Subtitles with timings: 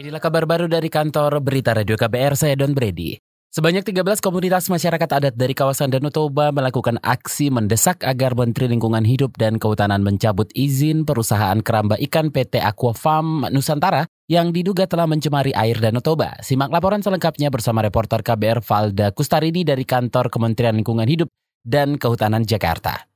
[0.00, 3.20] Inilah kabar baru dari kantor Berita Radio KBR, saya Don Brady.
[3.52, 9.04] Sebanyak 13 komunitas masyarakat adat dari kawasan Danau Toba melakukan aksi mendesak agar Menteri Lingkungan
[9.04, 15.04] Hidup dan Kehutanan mencabut izin perusahaan keramba ikan PT Aqua Farm Nusantara yang diduga telah
[15.04, 16.32] mencemari air Danau Toba.
[16.40, 21.28] Simak laporan selengkapnya bersama reporter KBR Valda Kustarini dari kantor Kementerian Lingkungan Hidup
[21.60, 23.09] dan Kehutanan Jakarta.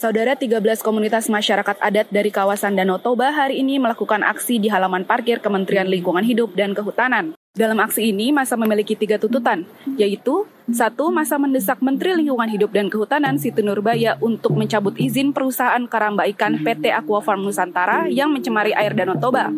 [0.00, 5.04] Saudara 13 komunitas masyarakat adat dari kawasan Danau Toba hari ini melakukan aksi di halaman
[5.04, 7.36] parkir Kementerian Lingkungan Hidup dan Kehutanan.
[7.52, 9.68] Dalam aksi ini, masa memiliki tiga tuntutan,
[10.00, 15.84] yaitu satu, masa mendesak Menteri Lingkungan Hidup dan Kehutanan Siti Nurbaya untuk mencabut izin perusahaan
[15.84, 19.52] karamba ikan PT Aqua Farm Nusantara yang mencemari air Danau Toba.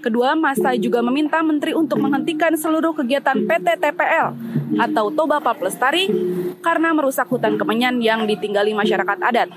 [0.00, 4.32] Kedua, masa juga meminta Menteri untuk menghentikan seluruh kegiatan PT TPL
[4.80, 6.08] atau Toba Pap Lestari
[6.64, 9.52] karena merusak hutan kemenyan yang ditinggali masyarakat adat.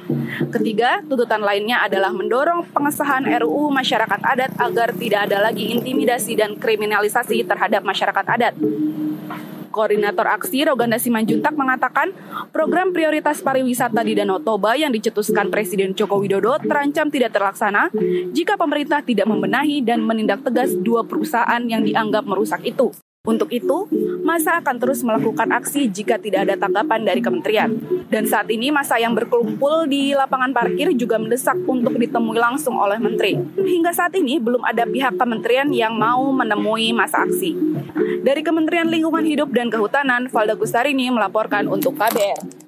[0.52, 6.58] Ketiga, tuntutan lainnya adalah mendorong pengesahan RUU masyarakat adat agar tidak ada lagi intimidasi dan
[6.60, 8.54] kriminalisasi terhadap masyarakat adat.
[9.76, 12.16] Koordinator Aksi Roganda Simanjuntak mengatakan
[12.56, 17.92] program prioritas pariwisata di Danau Toba yang dicetuskan Presiden Joko Widodo terancam tidak terlaksana
[18.32, 22.96] jika pemerintah tidak membenahi dan menindak tegas dua perusahaan yang dianggap merusak itu.
[23.26, 23.90] Untuk itu,
[24.22, 27.74] masa akan terus melakukan aksi jika tidak ada tanggapan dari kementerian.
[28.06, 33.02] Dan saat ini masa yang berkumpul di lapangan parkir juga mendesak untuk ditemui langsung oleh
[33.02, 33.34] menteri.
[33.58, 37.58] Hingga saat ini belum ada pihak kementerian yang mau menemui masa aksi.
[38.22, 42.66] Dari Kementerian Lingkungan Hidup dan Kehutanan, Valda Gustarini melaporkan untuk KBR.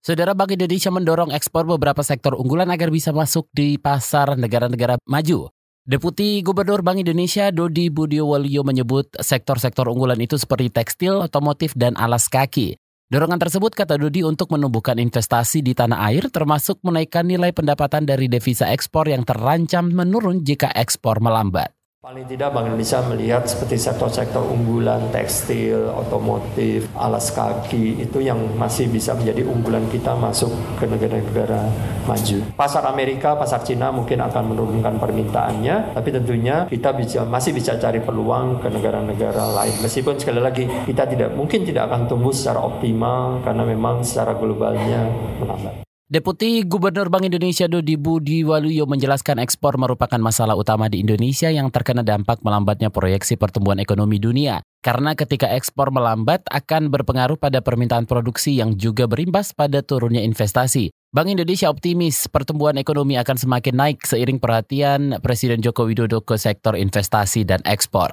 [0.00, 5.52] Saudara Bank Indonesia mendorong ekspor beberapa sektor unggulan agar bisa masuk di pasar negara-negara maju.
[5.88, 12.28] Deputi Gubernur Bank Indonesia Dodi Budiowalio menyebut sektor-sektor unggulan itu seperti tekstil, otomotif, dan alas
[12.28, 12.76] kaki.
[13.08, 18.28] Dorongan tersebut kata Dodi untuk menumbuhkan investasi di tanah air termasuk menaikkan nilai pendapatan dari
[18.28, 21.72] devisa ekspor yang terancam menurun jika ekspor melambat.
[22.00, 28.88] Paling tidak Bank Indonesia melihat seperti sektor-sektor unggulan, tekstil, otomotif, alas kaki, itu yang masih
[28.88, 30.48] bisa menjadi unggulan kita masuk
[30.80, 31.60] ke negara-negara
[32.08, 32.56] maju.
[32.56, 38.00] Pasar Amerika, pasar Cina mungkin akan menurunkan permintaannya, tapi tentunya kita bisa, masih bisa cari
[38.00, 39.84] peluang ke negara-negara lain.
[39.84, 45.04] Meskipun sekali lagi kita tidak mungkin tidak akan tumbuh secara optimal karena memang secara globalnya
[45.36, 45.89] melambat.
[46.10, 52.02] Deputi Gubernur Bank Indonesia Dodi Budiwaluyo menjelaskan ekspor merupakan masalah utama di Indonesia yang terkena
[52.02, 54.58] dampak melambatnya proyeksi pertumbuhan ekonomi dunia.
[54.82, 60.90] Karena ketika ekspor melambat akan berpengaruh pada permintaan produksi yang juga berimbas pada turunnya investasi.
[61.14, 66.74] Bank Indonesia optimis pertumbuhan ekonomi akan semakin naik seiring perhatian Presiden Joko Widodo ke sektor
[66.74, 68.10] investasi dan ekspor.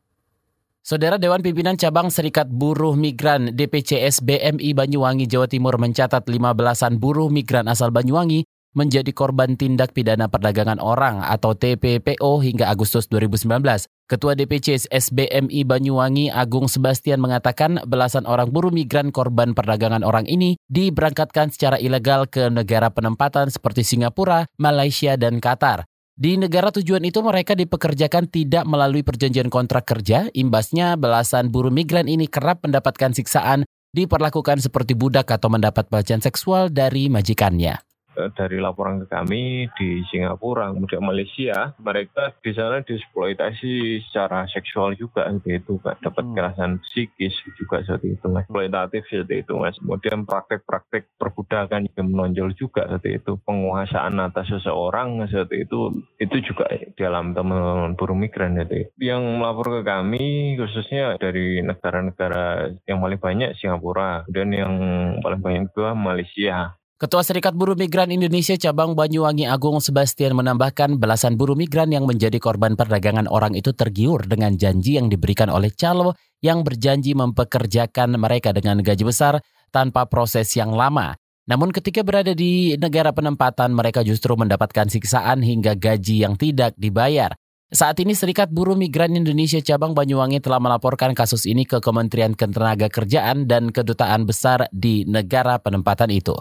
[0.87, 7.27] Saudara Dewan Pimpinan Cabang Serikat Buruh Migran DPCS BMI Banyuwangi Jawa Timur mencatat 15-an buruh
[7.27, 13.59] migran asal Banyuwangi menjadi korban tindak pidana perdagangan orang atau TPPO hingga Agustus 2019.
[14.07, 20.55] Ketua DPC SBMI Banyuwangi Agung Sebastian mengatakan belasan orang buruh migran korban perdagangan orang ini
[20.71, 25.83] diberangkatkan secara ilegal ke negara penempatan seperti Singapura, Malaysia, dan Qatar.
[26.17, 32.09] Di negara tujuan itu mereka dipekerjakan tidak melalui perjanjian kontrak kerja, imbasnya belasan buruh migran
[32.09, 37.86] ini kerap mendapatkan siksaan, diperlakukan seperti budak atau mendapat pelecehan seksual dari majikannya.
[38.17, 44.97] Eh, dari laporan ke kami di Singapura, kemudian Malaysia, mereka di sana dieksploitasi secara seksual
[44.97, 46.01] juga seperti itu, Pak.
[46.01, 46.33] Dapat hmm.
[46.33, 48.50] kekerasan psikis juga seperti itu, Mas.
[48.50, 49.78] Eksploitatif seperti itu, Mas.
[49.78, 53.38] Kemudian praktek-praktek perbudakan yang menonjol juga seperti itu.
[53.45, 55.79] Penguasaan atas seseorang seperti itu,
[56.17, 58.89] itu juga di dalam teman-teman buruh migran itu.
[58.97, 64.73] Yang melapor ke kami khususnya dari negara-negara yang paling banyak Singapura, kemudian yang
[65.22, 66.73] paling banyak juga Malaysia.
[66.97, 72.41] Ketua Serikat Buruh Migran Indonesia Cabang Banyuwangi Agung Sebastian menambahkan belasan buruh migran yang menjadi
[72.41, 78.50] korban perdagangan orang itu tergiur dengan janji yang diberikan oleh calo yang berjanji mempekerjakan mereka
[78.50, 79.38] dengan gaji besar
[79.69, 81.13] tanpa proses yang lama.
[81.46, 87.29] Namun ketika berada di negara penempatan mereka justru mendapatkan siksaan hingga gaji yang tidak dibayar.
[87.69, 93.46] Saat ini Serikat Buruh Migran Indonesia Cabang Banyuwangi telah melaporkan kasus ini ke Kementerian Ketenagakerjaan
[93.46, 96.34] dan Kedutaan Besar di negara penempatan itu.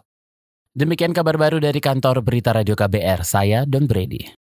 [0.76, 4.45] Demikian kabar baru dari kantor Berita Radio KBR, saya Don Brady.